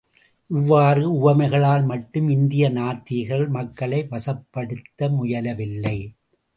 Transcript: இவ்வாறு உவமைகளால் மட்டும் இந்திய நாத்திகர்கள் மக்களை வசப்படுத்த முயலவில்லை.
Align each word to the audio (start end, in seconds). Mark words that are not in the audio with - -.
இவ்வாறு 0.49 1.13
உவமைகளால் 1.13 1.83
மட்டும் 1.83 2.29
இந்திய 2.29 2.69
நாத்திகர்கள் 2.69 3.47
மக்களை 3.49 4.07
வசப்படுத்த 4.09 5.09
முயலவில்லை. 5.09 5.97